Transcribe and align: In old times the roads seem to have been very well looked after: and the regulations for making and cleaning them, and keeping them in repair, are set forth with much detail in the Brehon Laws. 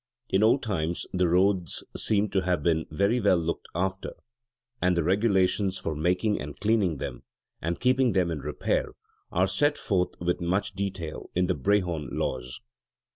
In 0.29 0.41
old 0.41 0.63
times 0.63 1.05
the 1.13 1.27
roads 1.27 1.83
seem 1.95 2.27
to 2.29 2.41
have 2.41 2.63
been 2.63 2.87
very 2.89 3.19
well 3.19 3.37
looked 3.37 3.67
after: 3.75 4.13
and 4.81 4.97
the 4.97 5.03
regulations 5.03 5.77
for 5.77 5.93
making 5.95 6.41
and 6.41 6.59
cleaning 6.59 6.97
them, 6.97 7.21
and 7.61 7.79
keeping 7.79 8.13
them 8.13 8.31
in 8.31 8.39
repair, 8.39 8.93
are 9.31 9.45
set 9.47 9.77
forth 9.77 10.19
with 10.19 10.41
much 10.41 10.73
detail 10.73 11.29
in 11.35 11.45
the 11.45 11.53
Brehon 11.53 12.09
Laws. 12.13 12.61